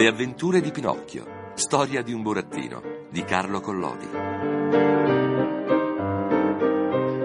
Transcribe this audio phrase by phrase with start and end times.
[0.00, 1.52] Le avventure di Pinocchio.
[1.52, 4.08] Storia di un burattino di Carlo Collodi.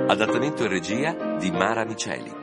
[0.08, 2.34] Adattamento e regia di Mara Miceli.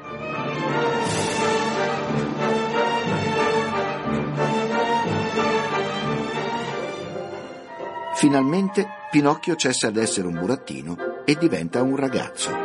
[8.14, 12.61] Finalmente Pinocchio cessa ad essere un burattino e diventa un ragazzo.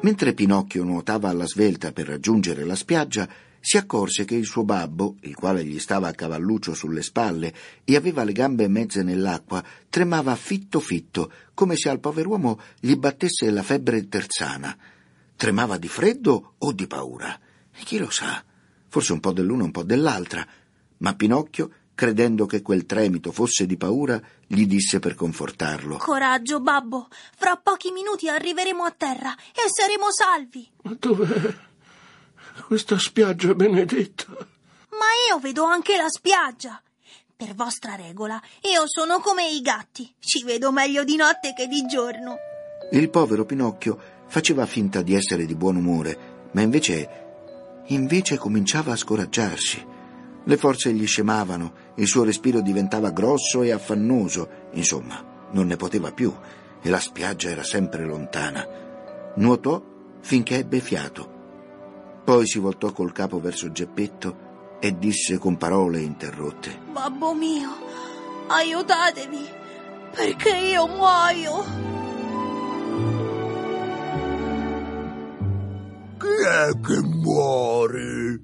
[0.00, 3.28] Mentre Pinocchio nuotava alla svelta per raggiungere la spiaggia,
[3.60, 7.52] si accorse che il suo babbo, il quale gli stava a cavalluccio sulle spalle
[7.82, 13.50] e aveva le gambe mezze nell'acqua, tremava fitto fitto, come se al pover'uomo gli battesse
[13.50, 14.76] la febbre terzana.
[15.34, 17.38] Tremava di freddo o di paura?
[17.72, 18.42] Chi lo sa?
[18.86, 20.46] Forse un po' dell'una, un po' dell'altra.
[20.98, 25.96] Ma Pinocchio credendo che quel tremito fosse di paura, gli disse per confortarlo.
[25.96, 27.08] Coraggio, babbo.
[27.36, 30.70] Fra pochi minuti arriveremo a terra e saremo salvi.
[30.82, 31.56] Ma dov'è
[32.68, 34.26] questa spiaggia benedetta?
[34.30, 36.80] Ma io vedo anche la spiaggia.
[37.36, 40.08] Per vostra regola, io sono come i gatti.
[40.20, 42.36] Ci vedo meglio di notte che di giorno.
[42.92, 48.96] Il povero Pinocchio faceva finta di essere di buon umore, ma invece, invece cominciava a
[48.96, 49.86] scoraggiarsi.
[50.44, 56.12] Le forze gli scemavano, il suo respiro diventava grosso e affannoso, insomma, non ne poteva
[56.12, 56.32] più
[56.80, 58.66] e la spiaggia era sempre lontana.
[59.36, 59.82] Nuotò
[60.20, 61.36] finché ebbe fiato.
[62.24, 67.70] Poi si voltò col capo verso Geppetto e disse con parole interrotte: Babbo mio,
[68.46, 69.44] aiutatemi,
[70.14, 71.86] perché io muoio.
[76.18, 78.40] Chi è che muore?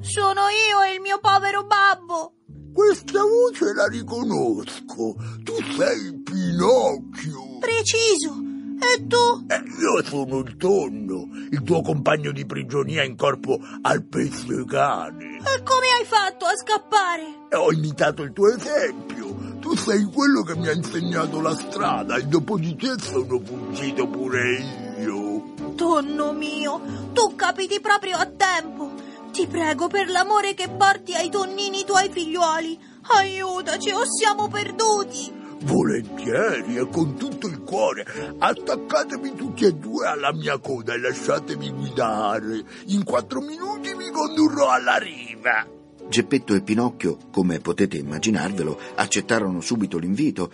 [0.00, 2.32] Sono io e il mio povero babbo.
[2.76, 5.16] Questa voce la riconosco.
[5.42, 7.58] Tu sei Pinocchio.
[7.58, 8.36] Preciso.
[8.78, 9.46] E tu?
[9.48, 15.38] Eh, io sono il tonno, il tuo compagno di prigionia in corpo al pesce cane.
[15.38, 17.46] E come hai fatto a scappare?
[17.52, 19.54] Ho imitato il tuo esempio.
[19.58, 24.06] Tu sei quello che mi ha insegnato la strada e dopo di te sono fuggito
[24.06, 25.54] pure io.
[25.76, 29.05] Tonno mio, tu capiti proprio a tempo.
[29.36, 32.78] Ti prego per l'amore che porti ai tonnini tuoi figliuoli.
[33.02, 35.30] Aiutaci o siamo perduti.
[35.60, 38.06] Volentieri e con tutto il cuore.
[38.38, 42.64] Attaccatemi tutti e due alla mia coda e lasciatemi guidare.
[42.86, 45.66] In quattro minuti vi condurrò alla riva.
[46.08, 50.50] Geppetto e Pinocchio, come potete immaginarvelo, accettarono subito l'invito.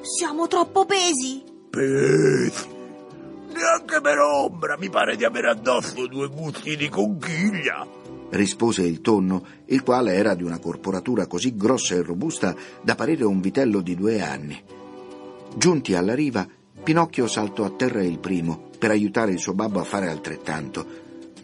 [0.00, 1.42] Siamo troppo pesi.
[1.68, 2.68] Pesi?
[3.52, 8.00] Neanche per ombra, mi pare di avere addosso due gusti di conchiglia
[8.32, 13.24] rispose il tonno, il quale era di una corporatura così grossa e robusta da parere
[13.24, 14.62] un vitello di due anni.
[15.54, 16.46] Giunti alla riva,
[16.82, 20.84] Pinocchio saltò a terra il primo per aiutare il suo babbo a fare altrettanto.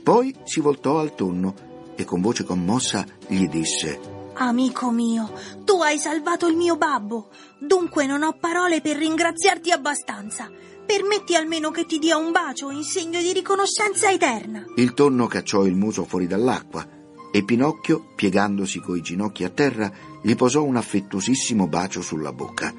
[0.02, 1.54] Poi si voltò al tonno
[1.94, 5.30] e con voce commossa gli disse Amico mio,
[5.64, 7.28] tu hai salvato il mio babbo,
[7.58, 10.48] dunque non ho parole per ringraziarti abbastanza.
[10.88, 14.64] Permetti almeno che ti dia un bacio in segno di riconoscenza eterna.
[14.76, 16.88] Il tonno cacciò il muso fuori dall'acqua
[17.30, 22.72] e Pinocchio, piegandosi coi ginocchi a terra, gli posò un affettuosissimo bacio sulla bocca.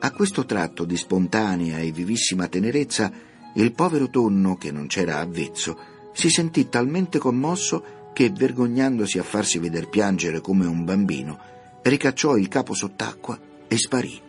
[0.00, 3.12] A questo tratto di spontanea e vivissima tenerezza,
[3.56, 5.78] il povero tonno, che non c'era avvezzo,
[6.14, 11.38] si sentì talmente commosso che, vergognandosi a farsi veder piangere come un bambino,
[11.82, 14.24] ricacciò il capo sott'acqua e sparì.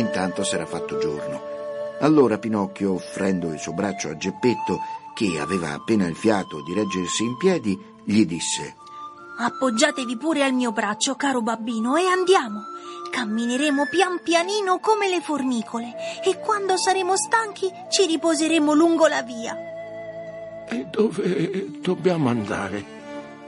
[0.00, 1.40] Intanto s'era fatto giorno.
[2.00, 4.80] Allora Pinocchio, offrendo il suo braccio a Geppetto,
[5.14, 8.76] che aveva appena il fiato di reggersi in piedi, gli disse
[9.38, 12.64] Appoggiatevi pure al mio braccio, caro babbino, e andiamo.
[13.10, 15.94] Cammineremo pian pianino come le formicole
[16.24, 19.56] e quando saremo stanchi ci riposeremo lungo la via.
[20.68, 22.99] E dove dobbiamo andare?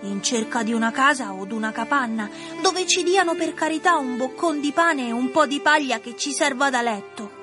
[0.03, 2.29] In cerca di una casa o d'una capanna
[2.63, 6.17] dove ci diano per carità un boccon di pane e un po' di paglia che
[6.17, 7.41] ci serva da letto.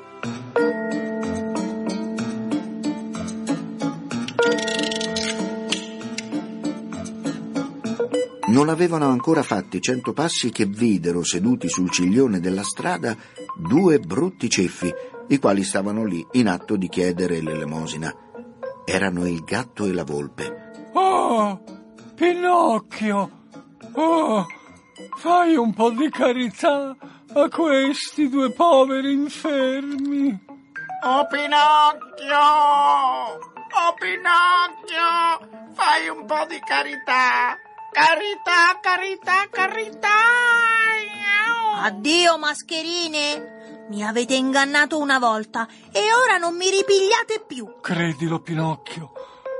[8.48, 13.16] Non avevano ancora fatti cento passi che videro seduti sul ciglione della strada
[13.56, 14.92] due brutti ceffi,
[15.28, 18.12] i quali stavano lì in atto di chiedere l'elemosina.
[18.86, 20.72] Erano il gatto e la volpe.
[20.94, 21.79] Oh,
[22.20, 23.32] Pinocchio,
[23.94, 24.46] oh,
[25.20, 26.94] fai un po' di carità
[27.34, 30.38] a questi due poveri infermi.
[31.02, 32.38] Oh Pinocchio!
[33.72, 35.72] Oh Pinocchio!
[35.72, 37.56] Fai un po' di carità!
[37.90, 40.10] Carità, carità, carità!
[41.84, 43.88] Addio, mascherine!
[43.88, 47.80] Mi avete ingannato una volta e ora non mi ripigliate più.
[47.80, 49.14] Credilo, Pinocchio,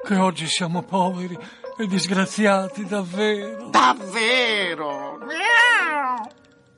[0.06, 1.38] che oggi siamo poveri
[1.80, 3.70] e disgraziati davvero.
[3.70, 5.18] Davvero?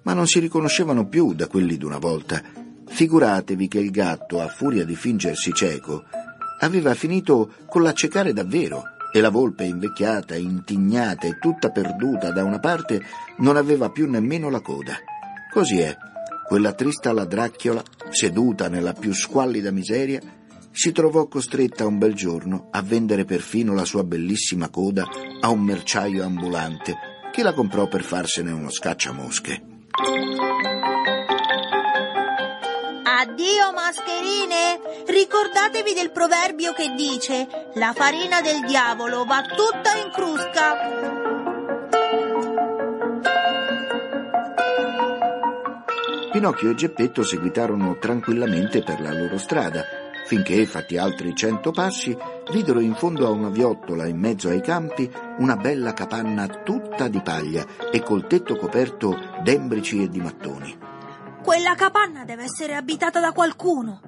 [0.03, 2.39] Ma non si riconoscevano più da quelli d'una volta.
[2.87, 6.03] Figuratevi che il gatto, a furia di fingersi cieco,
[6.59, 12.59] aveva finito con l'accecare davvero e la volpe invecchiata, intignata e tutta perduta da una
[12.59, 13.01] parte
[13.37, 14.93] non aveva più nemmeno la coda.
[15.51, 15.97] Così è,
[16.47, 17.81] quella trista ladracchiola,
[18.11, 20.21] seduta nella più squallida miseria,
[20.71, 25.05] si trovò costretta un bel giorno a vendere perfino la sua bellissima coda
[25.39, 26.95] a un merciaio ambulante
[27.31, 29.61] che la comprò per farsene uno scacciamosche.
[33.03, 34.79] Addio, mascherine!
[35.05, 41.19] Ricordatevi del proverbio che dice: La farina del diavolo va tutta in crusca.
[46.31, 52.17] Pinocchio e Geppetto seguitarono tranquillamente per la loro strada, finché, fatti altri cento passi,
[52.51, 55.09] videro in fondo a una viottola in mezzo ai campi
[55.39, 60.77] una bella capanna tutta di paglia e col tetto coperto d'embrici e di mattoni.
[61.43, 64.01] Quella capanna deve essere abitata da qualcuno.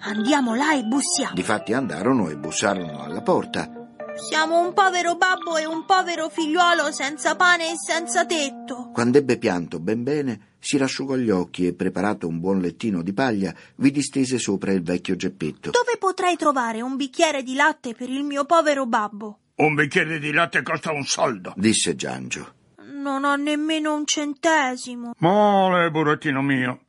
[0.00, 1.34] Andiamo là e bussiamo.
[1.34, 3.75] Difatti andarono e bussarono alla porta.
[4.16, 8.90] Siamo un povero babbo e un povero figliuolo senza pane e senza tetto.
[8.92, 13.12] Quando ebbe pianto ben bene, si rasciugò gli occhi e, preparato un buon lettino di
[13.12, 15.70] paglia, vi distese sopra il vecchio Geppetto.
[15.70, 19.38] Dove potrei trovare un bicchiere di latte per il mio povero babbo?
[19.56, 21.52] Un bicchiere di latte costa un soldo.
[21.56, 22.54] disse Giangio.
[22.84, 25.12] Non ho nemmeno un centesimo.
[25.18, 26.80] Mole, burattino mio.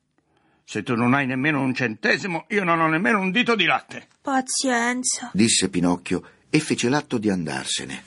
[0.64, 4.08] Se tu non hai nemmeno un centesimo, io non ho nemmeno un dito di latte.
[4.22, 5.30] Pazienza.
[5.34, 8.04] disse Pinocchio e fece l'atto di andarsene.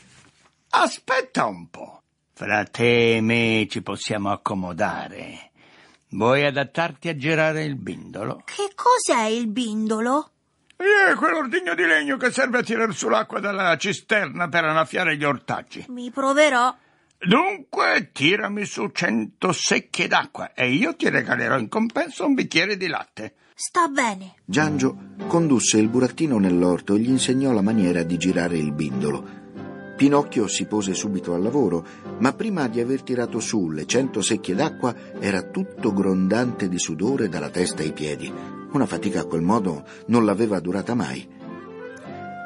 [0.70, 2.02] Aspetta un po'.
[2.32, 5.50] Fra te e me ci possiamo accomodare.
[6.10, 8.42] Vuoi adattarti a girare il bindolo?
[8.44, 10.30] Che cos'è il bindolo?
[10.76, 15.24] E quell'ordigno di legno che serve a tirar su l'acqua dalla cisterna per annaffiare gli
[15.24, 15.84] ortaggi.
[15.88, 16.74] Mi proverò.
[17.18, 22.86] Dunque, tirami su cento secchie d'acqua e io ti regalerò in compenso un bicchiere di
[22.86, 23.34] latte.
[23.62, 24.36] Sta bene.
[24.46, 24.96] Giangio
[25.26, 29.22] condusse il burattino nell'orto e gli insegnò la maniera di girare il bindolo.
[29.98, 31.86] Pinocchio si pose subito al lavoro,
[32.20, 37.28] ma prima di aver tirato su le cento secchie d'acqua era tutto grondante di sudore
[37.28, 38.32] dalla testa ai piedi.
[38.72, 41.28] Una fatica a quel modo non l'aveva durata mai.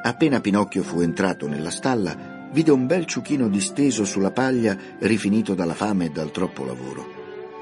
[0.02, 5.74] Appena Pinocchio fu entrato nella stalla, vide un bel ciuchino disteso sulla paglia, rifinito dalla
[5.74, 7.06] fame e dal troppo lavoro.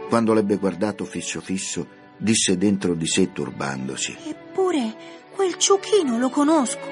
[0.09, 4.17] Quando l'ebbe guardato fisso fisso, disse dentro di sé turbandosi.
[4.29, 4.95] Eppure
[5.35, 6.87] quel ciuchino lo conosco.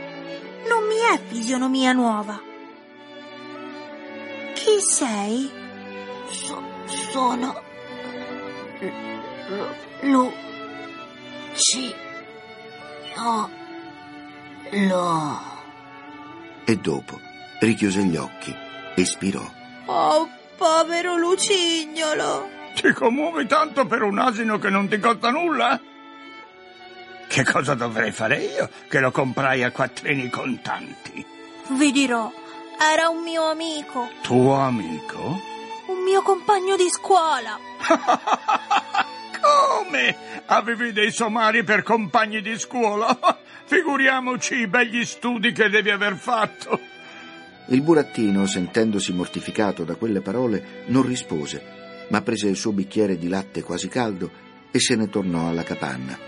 [0.69, 2.41] Non mi è fisionomia nuova.
[4.55, 5.51] Chi sei?
[6.31, 7.63] So- sono
[10.03, 10.33] Lu-
[11.55, 11.95] Ci
[13.17, 13.51] Io
[14.89, 15.41] Lo
[16.65, 17.21] E dopo
[17.61, 18.55] richiuse gli occhi
[18.97, 19.43] e spirò.
[19.87, 22.59] Oh, povero lucignolo.
[22.75, 25.81] Ti commuovi tanto per un asino che non ti costa nulla?
[27.29, 31.25] Che cosa dovrei fare io che lo comprai a quattrini contanti?
[31.69, 32.31] Vi dirò,
[32.81, 35.41] era un mio amico, Tuo amico?
[35.87, 37.59] un mio compagno di scuola.
[39.41, 40.17] Come?
[40.47, 43.17] Avevi dei somari per compagni di scuola?
[43.65, 46.79] Figuriamoci i begli studi che devi aver fatto.
[47.67, 51.63] Il burattino, sentendosi mortificato da quelle parole, non rispose,
[52.11, 54.31] ma prese il suo bicchiere di latte quasi caldo
[54.71, 56.19] e se ne tornò alla capanna.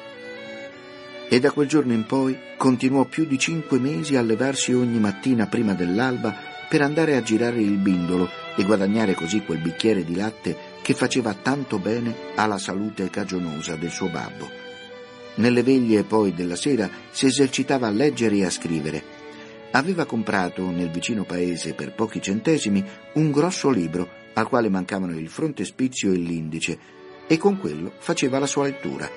[1.29, 5.47] E da quel giorno in poi continuò più di cinque mesi a levarsi ogni mattina
[5.47, 6.35] prima dell'alba
[6.69, 11.35] per andare a girare il bindolo e guadagnare così quel bicchiere di latte che faceva
[11.35, 14.51] tanto bene alla salute cagionosa del suo babbo.
[15.37, 19.03] Nelle veglie poi della sera si esercitava a leggere e a scrivere.
[19.71, 22.85] Aveva comprato nel vicino paese per pochi centesimi
[23.15, 26.79] un grosso libro al quale mancavano il frontespizio e l'indice
[27.27, 29.09] e con quello faceva la sua lettura.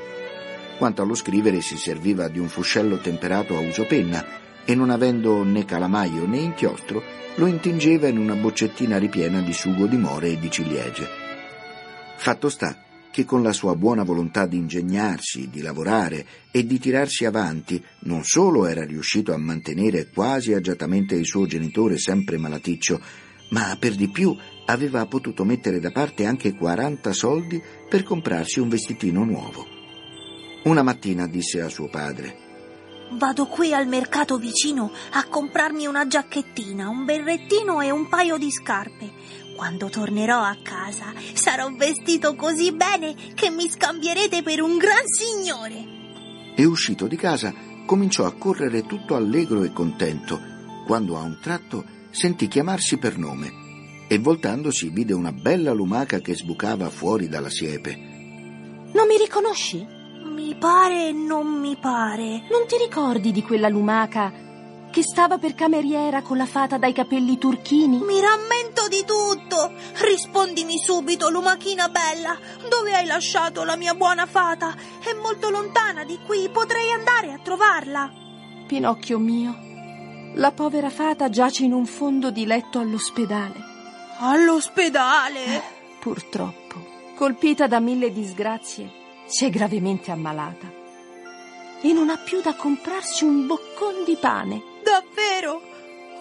[0.78, 4.26] Quanto allo scrivere si serviva di un fuscello temperato a uso penna
[4.66, 7.02] e non avendo né calamaio né inchiostro
[7.36, 11.08] lo intingeva in una boccettina ripiena di sugo di more e di ciliegie.
[12.18, 12.80] Fatto sta
[13.12, 18.26] che con la sua buona volontà di ingegnarsi, di lavorare e di tirarsi avanti, non
[18.26, 23.00] solo era riuscito a mantenere quasi agiatamente il suo genitore sempre malaticcio,
[23.52, 28.70] ma per di più aveva potuto mettere da parte anche 40 soldi per comprarsi un
[28.70, 29.66] vestitino nuovo.
[30.64, 32.46] Una mattina disse a suo padre
[33.12, 38.52] Vado qui al mercato vicino a comprarmi una giacchettina, un berrettino e un paio di
[38.52, 39.12] scarpe.
[39.56, 46.54] Quando tornerò a casa sarò vestito così bene che mi scambierete per un gran signore.
[46.56, 47.54] E uscito di casa
[47.86, 50.42] cominciò a correre tutto allegro e contento,
[50.86, 53.65] quando a un tratto sentì chiamarsi per nome
[54.08, 57.96] e voltandosi vide una bella lumaca che sbucava fuori dalla siepe.
[58.94, 59.86] Non mi riconosci?
[60.24, 62.44] Mi pare e non mi pare.
[62.50, 64.44] Non ti ricordi di quella lumaca
[64.96, 67.98] che stava per cameriera con la fata dai capelli turchini?
[67.98, 69.74] Mi rammento di tutto.
[70.02, 72.40] Rispondimi subito, lumachina bella.
[72.70, 74.74] Dove hai lasciato la mia buona fata?
[75.04, 76.48] È molto lontana di qui.
[76.48, 78.10] Potrei andare a trovarla.
[78.68, 79.54] Pinocchio mio,
[80.36, 83.75] la povera fata giace in un fondo di letto all'ospedale.
[84.18, 85.62] All'ospedale?
[86.00, 88.90] Purtroppo, colpita da mille disgrazie,
[89.26, 90.72] si è gravemente ammalata
[91.82, 94.62] e non ha più da comprarsi un boccon di pane.
[94.82, 95.62] Davvero?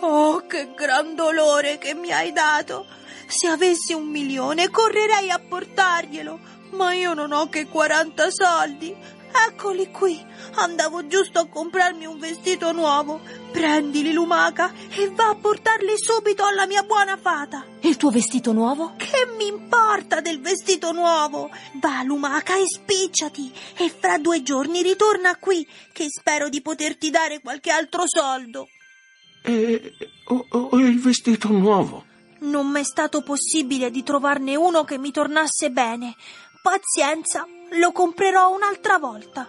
[0.00, 2.84] Oh, che gran dolore che mi hai dato!
[3.26, 6.38] Se avessi un milione correrei a portarglielo,
[6.70, 8.94] ma io non ho che 40 soldi.
[9.34, 10.24] Eccoli qui.
[10.54, 13.20] Andavo giusto a comprarmi un vestito nuovo.
[13.50, 17.64] Prendili, lumaca, e va a portarli subito alla mia buona fata.
[17.80, 18.94] E il tuo vestito nuovo?
[18.96, 21.50] Che mi importa del vestito nuovo?
[21.80, 23.52] Va, lumaca, e spicciati.
[23.76, 28.68] E fra due giorni ritorna qui, che spero di poterti dare qualche altro soldo.
[29.42, 32.04] E ho, ho il vestito nuovo.
[32.40, 36.14] Non m'è stato possibile di trovarne uno che mi tornasse bene.
[36.62, 37.46] Pazienza,
[37.78, 39.48] lo comprerò un'altra volta.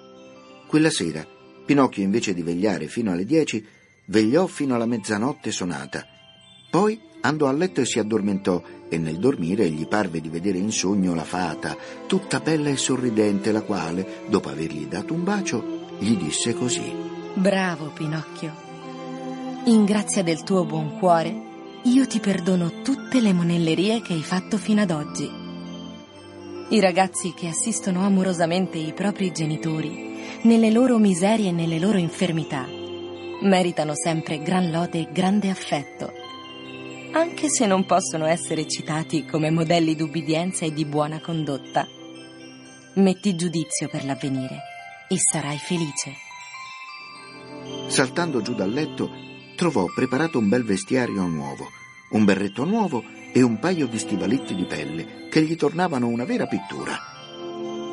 [0.67, 1.25] Quella sera,
[1.65, 3.65] Pinocchio, invece di vegliare fino alle dieci,
[4.05, 6.05] vegliò fino alla mezzanotte sonata.
[6.70, 10.72] Poi andò a letto e si addormentò, e nel dormire gli parve di vedere in
[10.72, 15.63] sogno la fata, tutta bella e sorridente, la quale, dopo avergli dato un bacio,
[15.98, 16.94] gli disse così.
[17.34, 18.53] Bravo, Pinocchio.
[19.65, 21.53] In grazia del tuo buon cuore,
[21.84, 25.45] io ti perdono tutte le monellerie che hai fatto fino ad oggi.
[26.67, 32.65] I ragazzi che assistono amorosamente i propri genitori nelle loro miserie e nelle loro infermità
[33.43, 36.12] meritano sempre gran lode e grande affetto,
[37.12, 41.88] anche se non possono essere citati come modelli d'ubbidienza e di buona condotta.
[42.95, 44.57] Metti giudizio per l'avvenire
[45.07, 46.13] e sarai felice.
[47.89, 49.12] Saltando giù dal letto,
[49.55, 51.67] trovò preparato un bel vestiario nuovo,
[52.10, 56.48] un berretto nuovo e un paio di stivaletti di pelle che gli tornavano una vera
[56.48, 56.98] pittura.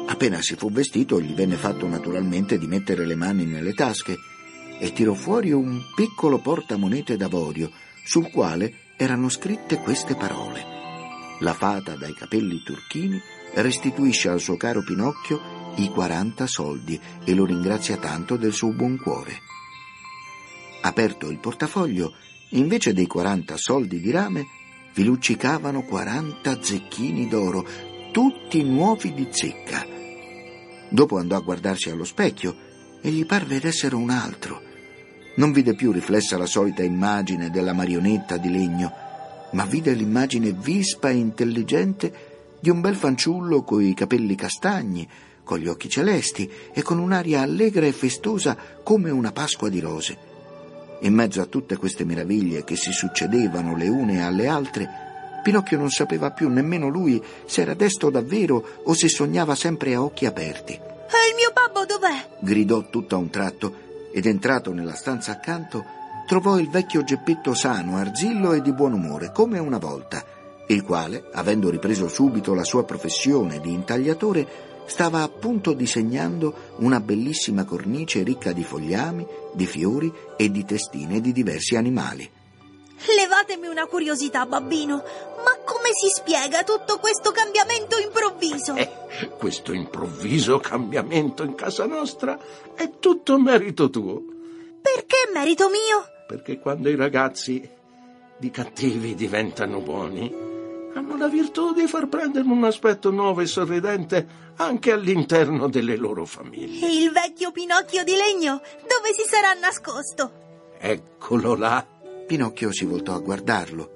[0.06, 4.16] Appena si fu vestito, gli venne fatto naturalmente di mettere le mani nelle tasche
[4.78, 7.72] e tirò fuori un piccolo portamonete d'avorio
[8.04, 10.64] sul quale erano scritte queste parole.
[11.40, 13.20] La fata dai capelli turchini
[13.54, 18.98] restituisce al suo caro Pinocchio i 40 soldi e lo ringrazia tanto del suo buon
[18.98, 19.40] cuore.
[20.82, 22.14] Aperto il portafoglio,
[22.50, 24.46] invece dei 40 soldi di rame,
[24.94, 27.66] vi luccicavano 40 zecchini d'oro,
[28.12, 29.86] tutti nuovi di zecca.
[30.90, 32.54] Dopo andò a guardarsi allo specchio
[33.00, 34.60] e gli parve d'essere un altro.
[35.36, 38.92] Non vide più riflessa la solita immagine della marionetta di legno,
[39.52, 42.12] ma vide l'immagine vispa e intelligente
[42.60, 45.08] di un bel fanciullo coi capelli castagni,
[45.42, 50.31] con gli occhi celesti e con un'aria allegra e festosa come una Pasqua di rose.
[51.02, 54.88] In mezzo a tutte queste meraviglie che si succedevano le une alle altre,
[55.42, 60.02] Pinocchio non sapeva più nemmeno lui se era desto davvero o se sognava sempre a
[60.02, 60.72] occhi aperti.
[60.72, 62.28] E il mio babbo dov'è?
[62.38, 63.74] gridò tutto a un tratto
[64.12, 65.84] ed entrato nella stanza accanto
[66.26, 70.24] trovò il vecchio Geppetto sano, arzillo e di buon umore, come una volta,
[70.68, 77.64] il quale, avendo ripreso subito la sua professione di intagliatore, stava appunto disegnando una bellissima
[77.64, 82.30] cornice ricca di fogliami, di fiori e di testine di diversi animali.
[83.16, 84.94] Levatemi una curiosità, babbino.
[84.96, 88.74] Ma come si spiega tutto questo cambiamento improvviso?
[88.76, 88.90] Eh,
[89.36, 92.38] questo improvviso cambiamento in casa nostra
[92.74, 94.22] è tutto merito tuo.
[94.80, 96.04] Perché merito mio?
[96.28, 97.68] Perché quando i ragazzi
[98.38, 100.51] di cattivi diventano buoni,
[101.02, 106.24] hanno la virtù di far prendere un aspetto nuovo e sorridente anche all'interno delle loro
[106.24, 106.86] famiglie.
[106.86, 110.32] E il vecchio Pinocchio di legno dove si sarà nascosto?
[110.78, 111.84] Eccolo là.
[112.26, 113.90] Pinocchio si voltò a guardarlo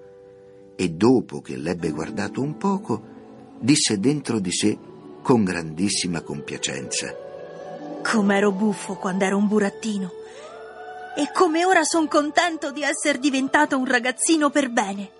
[0.74, 3.02] e dopo che l'ebbe guardato un poco,
[3.58, 4.76] disse dentro di sé
[5.22, 7.14] con grandissima compiacenza.
[8.02, 10.12] Com'ero buffo quando ero un burattino.
[11.16, 15.15] E come ora son contento di essere diventato un ragazzino per bene.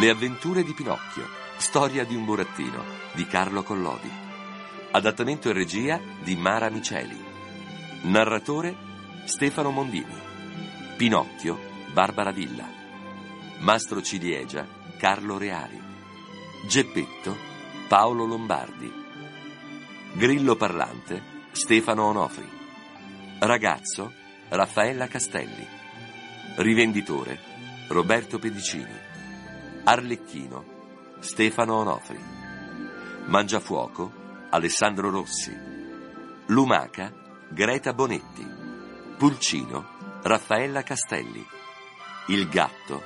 [0.00, 1.28] Le avventure di Pinocchio,
[1.58, 4.10] storia di un burattino, di Carlo Collodi.
[4.92, 7.22] Adattamento e regia di Mara Miceli.
[8.04, 8.74] Narratore
[9.26, 10.14] Stefano Mondini.
[10.96, 11.58] Pinocchio
[11.92, 12.66] Barbara Villa.
[13.58, 14.66] Mastro Ciliegia
[14.96, 15.78] Carlo Reali.
[16.66, 17.36] Geppetto
[17.86, 18.90] Paolo Lombardi.
[20.14, 22.48] Grillo parlante Stefano Onofri.
[23.38, 24.14] Ragazzo
[24.48, 25.66] Raffaella Castelli.
[26.56, 27.38] Rivenditore
[27.88, 29.08] Roberto Pedicini.
[29.84, 30.64] Arlecchino
[31.20, 32.18] Stefano Onofri.
[33.26, 34.12] Mangiafuoco
[34.50, 35.56] Alessandro Rossi.
[36.46, 37.12] Lumaca
[37.48, 38.46] Greta Bonetti.
[39.16, 41.44] Pulcino Raffaella Castelli.
[42.26, 43.02] Il gatto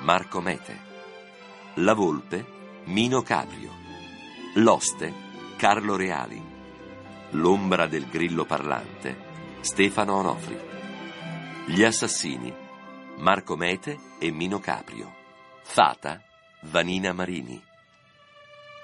[0.00, 0.92] Marco Mete.
[1.74, 2.44] La volpe
[2.84, 3.70] Mino Caprio.
[4.54, 5.12] L'oste
[5.56, 6.42] Carlo Reali.
[7.30, 10.58] L'ombra del grillo parlante Stefano Onofri.
[11.66, 12.52] Gli assassini
[13.18, 15.23] Marco Mete e Mino Caprio.
[15.66, 16.22] Fata
[16.60, 17.60] Vanina Marini.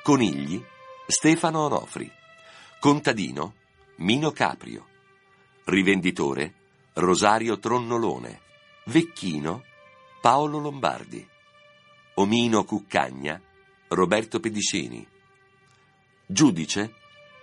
[0.03, 0.61] Conigli
[1.07, 2.11] Stefano Onofri.
[2.81, 3.55] Contadino
[3.97, 4.89] Mino Caprio.
[5.65, 6.55] Rivenditore
[6.95, 8.41] Rosario Tronnolone.
[8.87, 9.63] Vecchino
[10.21, 11.25] Paolo Lombardi.
[12.15, 13.41] Omino Cuccagna
[13.89, 15.07] Roberto Pedicini.
[16.27, 16.93] Giudice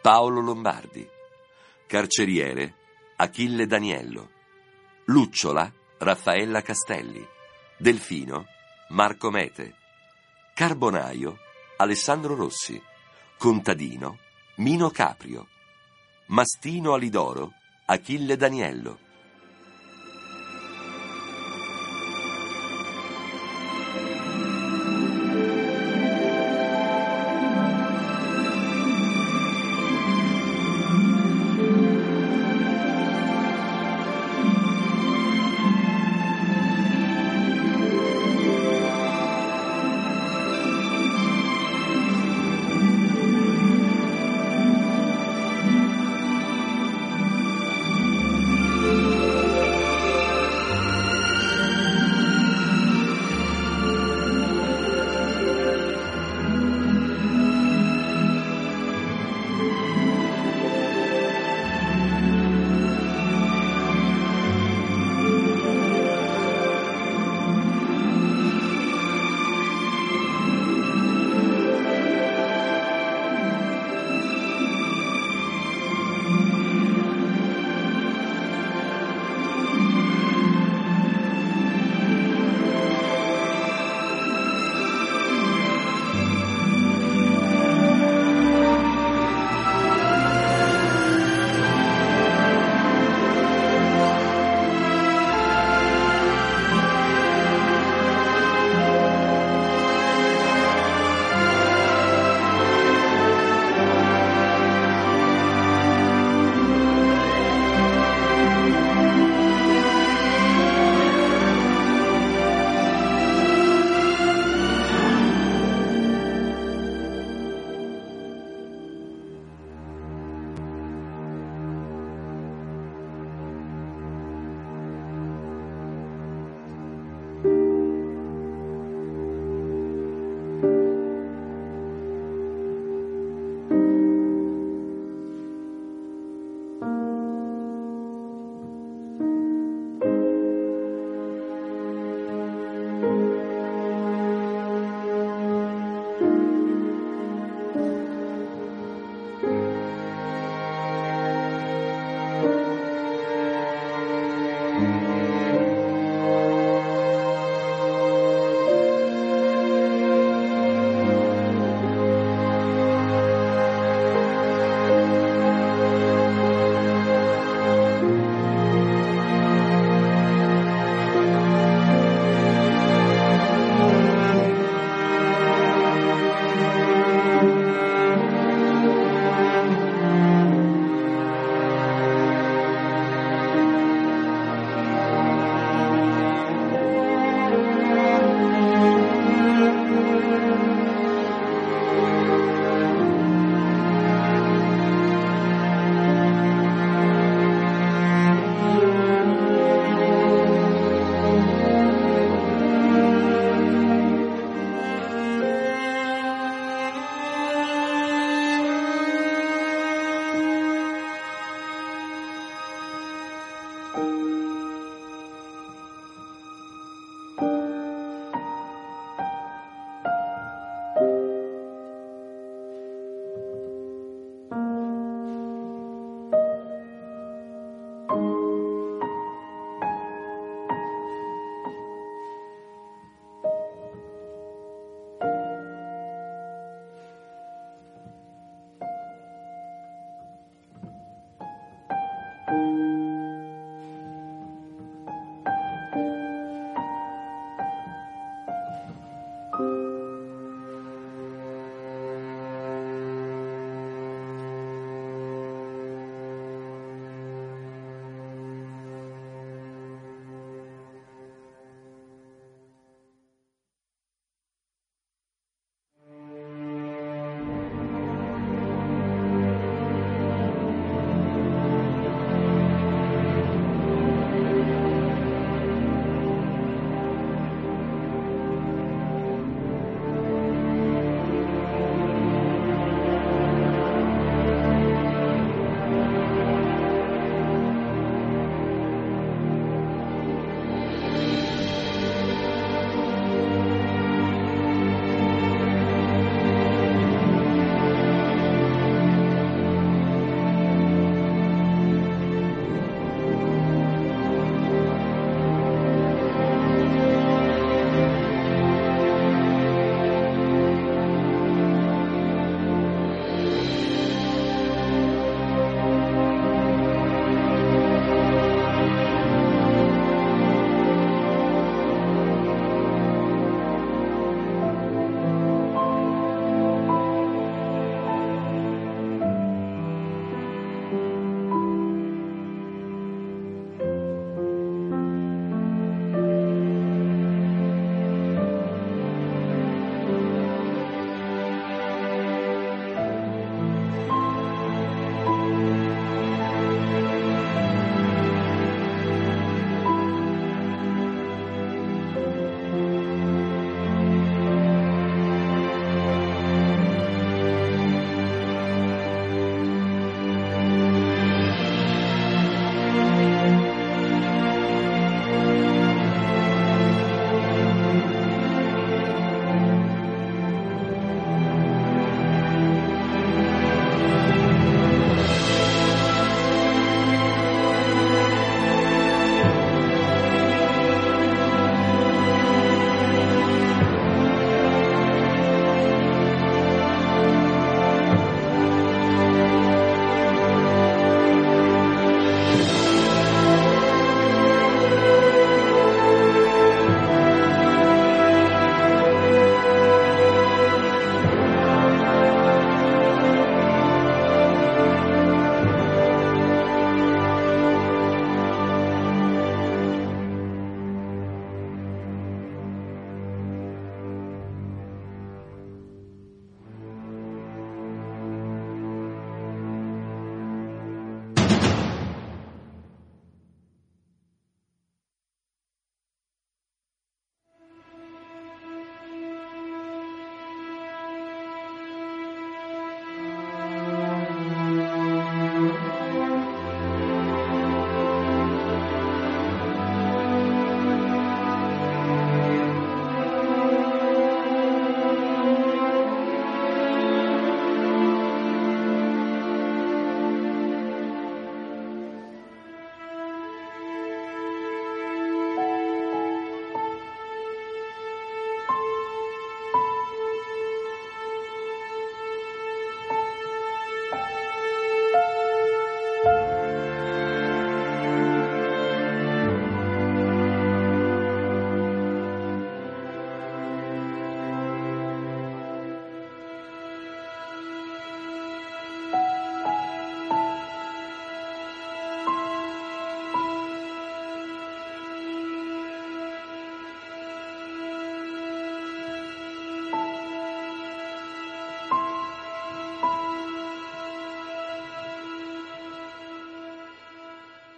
[0.02, 1.08] Paolo Lombardi.
[1.86, 2.74] Carceriere
[3.16, 4.30] Achille Daniello.
[5.06, 7.26] Lucciola Raffaella Castelli.
[7.78, 8.56] Delfino
[8.90, 9.76] Marco Mete.
[10.54, 11.40] Carbonaio
[11.78, 12.82] Alessandro Rossi.
[13.38, 14.18] Contadino
[14.58, 15.48] Mino Caprio.
[16.28, 17.52] Mastino Alidoro
[17.86, 19.07] Achille Daniello.